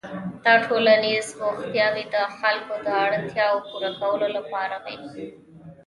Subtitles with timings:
[0.45, 4.95] دا ټولنیز بوختیاوې د خلکو د اړتیاوو پوره کولو لپاره وې.